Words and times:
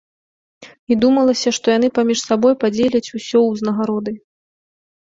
І 0.95 0.97
думалася, 1.03 1.53
што 1.59 1.75
яны 1.77 1.87
паміж 1.99 2.25
сабой 2.29 2.59
падзеляць 2.65 3.07
усё 3.21 3.39
ўзнагароды. 3.49 4.21